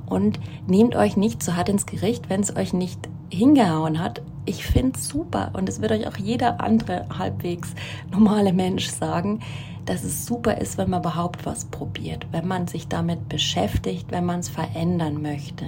Und 0.08 0.40
nehmt 0.68 0.96
euch 0.96 1.16
nicht 1.18 1.44
zu 1.44 1.56
hart 1.56 1.70
ins 1.70 1.86
Gericht, 1.86 2.30
wenn 2.30 2.42
es 2.42 2.56
euch 2.56 2.74
nicht 2.74 3.10
hingehauen 3.32 4.00
hat. 4.00 4.22
Ich 4.46 4.66
finde 4.66 4.98
es 4.98 5.08
super 5.08 5.52
und 5.54 5.70
es 5.70 5.82
wird 5.82 5.92
euch 5.92 6.08
auch 6.08 6.18
jeder 6.18 6.62
andere 6.62 7.06
halbwegs 7.18 7.74
normale 8.12 8.54
Mensch 8.54 8.88
sagen, 8.88 9.40
dass 9.86 10.04
es 10.04 10.26
super 10.26 10.58
ist, 10.58 10.78
wenn 10.78 10.90
man 10.90 11.02
überhaupt 11.02 11.46
was 11.46 11.66
probiert, 11.66 12.28
wenn 12.32 12.48
man 12.48 12.68
sich 12.68 12.88
damit 12.88 13.30
beschäftigt, 13.30 14.12
wenn 14.12 14.26
man 14.26 14.40
es 14.40 14.50
verändern 14.50 15.22
möchte 15.22 15.66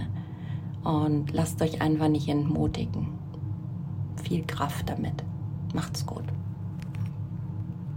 und 0.85 1.33
lasst 1.33 1.61
euch 1.61 1.81
einfach 1.81 2.07
nicht 2.07 2.29
entmutigen. 2.29 3.07
Viel 4.23 4.45
Kraft 4.45 4.89
damit. 4.89 5.23
Macht's 5.73 6.05
gut. 6.05 6.23